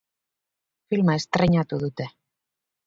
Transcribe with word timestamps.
Filma 0.93 1.19
estreinatu 1.21 1.83
dute. 1.87 2.13